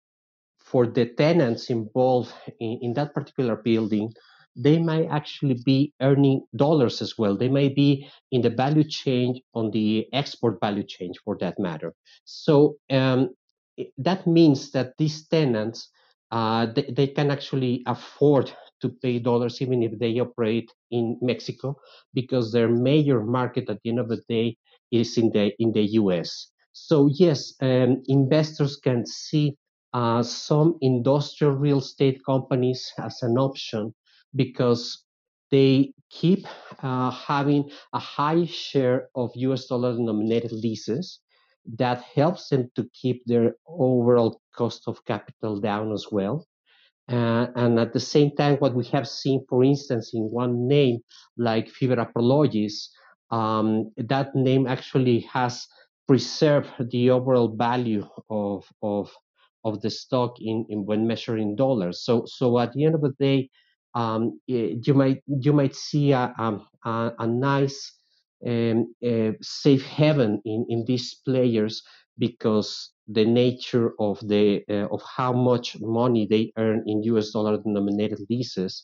for 0.60 0.86
the 0.86 1.08
tenants 1.18 1.70
involved 1.70 2.34
in, 2.60 2.80
in 2.82 2.94
that 2.94 3.14
particular 3.14 3.56
building, 3.56 4.14
they 4.58 4.80
might 4.80 5.08
actually 5.10 5.58
be 5.64 5.94
earning 6.02 6.42
dollars 6.56 7.02
as 7.02 7.18
well. 7.18 7.38
They 7.38 7.48
may 7.48 7.70
be 7.70 8.10
in 8.32 8.42
the 8.42 8.50
value 8.50 8.84
chain 8.84 9.40
on 9.54 9.70
the 9.72 10.08
export 10.14 10.60
value 10.60 10.84
chain 10.84 11.14
for 11.24 11.38
that 11.40 11.60
matter. 11.60 11.94
So 12.26 12.78
um, 12.90 13.36
that 14.00 14.26
means 14.26 14.72
that 14.72 14.94
these 14.98 15.28
tenants 15.28 15.90
uh, 16.32 16.66
they, 16.66 16.92
they, 16.92 17.08
can 17.08 17.32
actually 17.32 17.84
afford 17.88 18.52
to 18.82 18.90
pay 18.90 19.18
dollars 19.18 19.62
even 19.62 19.82
if 19.82 19.98
they 19.98 20.20
operate 20.20 20.70
in 20.92 21.18
Mexico 21.22 21.74
because 22.14 22.52
their 22.52 22.68
major 22.68 23.24
market 23.24 23.70
at 23.70 23.78
the 23.82 23.90
end 23.90 24.00
of 24.00 24.10
the 24.10 24.22
day 24.28 24.58
is 24.92 25.18
in 25.18 25.30
the 25.32 25.54
in 25.60 25.72
the 25.72 25.84
US. 26.02 26.52
So 26.74 27.10
yes, 27.14 27.54
um, 27.62 28.04
investors 28.08 28.76
can 28.76 29.06
see 29.06 29.56
uh, 29.94 30.22
some 30.22 30.78
industrial 30.82 31.54
real 31.54 31.80
estate 31.80 32.20
companies 32.26 32.92
as 32.98 33.24
an 33.24 33.38
option 33.38 33.94
because 34.38 35.04
they 35.52 35.94
keep 36.12 36.46
uh, 36.84 37.12
having 37.12 37.70
a 37.94 38.00
high 38.00 38.46
share 38.46 39.10
of 39.16 39.32
US 39.36 39.68
dollar 39.68 39.96
denominated 39.96 40.54
leases 40.54 41.20
that 41.78 42.02
helps 42.16 42.50
them 42.50 42.70
to 42.76 42.88
keep 42.94 43.24
their 43.26 43.56
overall 43.68 44.42
cost 44.56 44.84
of 44.88 45.04
capital 45.06 45.60
down 45.60 45.92
as 45.94 46.08
well. 46.12 46.48
Uh, 47.10 47.48
and 47.56 47.80
at 47.80 47.94
the 47.94 48.00
same 48.00 48.32
time, 48.36 48.58
what 48.58 48.76
we 48.76 48.86
have 48.86 49.08
seen, 49.08 49.46
for 49.50 49.64
instance, 49.64 50.12
in 50.14 50.24
one 50.24 50.68
name 50.68 51.00
like 51.38 51.70
Fibra 51.70 52.12
Prologis, 52.14 52.90
um, 53.32 53.92
that 53.98 54.36
name 54.36 54.68
actually 54.68 55.22
has 55.22 55.68
preserved 56.08 56.70
the 56.92 57.10
overall 57.10 57.56
value 57.56 58.06
of, 58.30 58.66
of, 58.84 59.12
of 59.64 59.82
the 59.82 59.90
stock 59.90 60.36
in, 60.42 60.66
in 60.70 60.86
when 60.86 61.08
measuring 61.08 61.56
dollars. 61.56 62.04
So, 62.04 62.26
so 62.26 62.60
at 62.60 62.74
the 62.74 62.86
end 62.86 62.96
of 62.96 63.02
the 63.02 63.14
day, 63.20 63.50
um, 63.98 64.40
eh, 64.48 64.76
you 64.86 64.94
might 64.94 65.24
you 65.28 65.54
might 65.54 65.76
see 65.76 66.12
a, 66.12 66.32
a, 66.86 67.12
a 67.18 67.28
nice 67.28 67.80
um, 68.46 68.94
uh, 69.04 69.32
safe 69.42 69.84
haven 69.86 70.40
in, 70.46 70.66
in 70.70 70.86
these 70.86 71.16
players 71.26 71.82
because 72.20 72.92
the 73.08 73.26
nature 73.26 73.94
of 74.00 74.20
the 74.28 74.62
uh, 74.70 74.88
of 74.94 75.02
how 75.18 75.34
much 75.34 75.78
money 75.82 76.28
they 76.30 76.52
earn 76.58 76.84
in 76.86 77.02
U.S. 77.12 77.32
dollar 77.32 77.58
denominated 77.58 78.20
leases, 78.30 78.84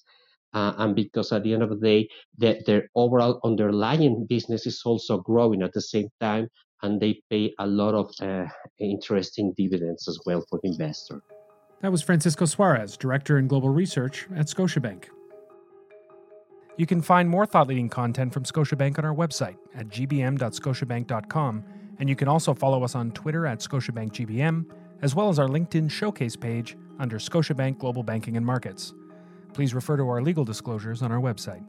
uh, 0.54 0.74
and 0.78 0.96
because 0.96 1.32
at 1.32 1.44
the 1.44 1.54
end 1.54 1.62
of 1.62 1.70
the 1.70 1.86
day, 1.92 2.08
the, 2.38 2.62
their 2.66 2.90
overall 2.96 3.40
underlying 3.44 4.26
business 4.28 4.66
is 4.66 4.82
also 4.84 5.20
growing 5.20 5.62
at 5.62 5.74
the 5.74 5.82
same 5.82 6.10
time, 6.20 6.48
and 6.82 7.00
they 7.00 7.22
pay 7.30 7.54
a 7.60 7.68
lot 7.68 7.94
of 7.94 8.10
uh, 8.22 8.48
interesting 8.80 9.54
dividends 9.58 10.08
as 10.08 10.18
well 10.26 10.44
for 10.50 10.60
the 10.64 10.70
investor. 10.70 11.22
That 11.84 11.92
was 11.92 12.02
Francisco 12.02 12.46
Suarez, 12.46 12.96
Director 12.96 13.38
in 13.38 13.50
Global 13.50 13.68
Research 13.68 14.26
at 14.38 14.46
Scotiabank. 14.46 15.08
You 16.78 16.86
can 16.86 17.02
find 17.02 17.28
more 17.28 17.46
thought 17.46 17.68
leading 17.68 17.90
content 17.90 18.34
from 18.34 18.44
Scotiabank 18.46 18.98
on 19.00 19.04
our 19.04 19.14
website 19.14 19.58
at 19.76 19.90
gbm.scotiabank.com, 19.90 21.64
and 22.00 22.08
you 22.08 22.16
can 22.16 22.30
also 22.30 22.54
follow 22.54 22.86
us 22.86 22.96
on 22.96 23.12
Twitter 23.12 23.46
at 23.46 23.60
ScotiabankGBM, 23.60 24.66
as 25.02 25.14
well 25.14 25.28
as 25.28 25.38
our 25.40 25.50
LinkedIn 25.50 25.92
showcase 25.92 26.38
page 26.38 26.78
under 27.00 27.20
Scotiabank 27.20 27.80
Global 27.80 28.02
Banking 28.02 28.38
and 28.38 28.46
Markets. 28.46 28.94
Please 29.52 29.74
refer 29.74 29.98
to 29.98 30.04
our 30.08 30.22
legal 30.22 30.46
disclosures 30.46 31.02
on 31.02 31.12
our 31.12 31.20
website. 31.20 31.66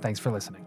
Thanks 0.00 0.18
for 0.18 0.32
listening. 0.32 0.66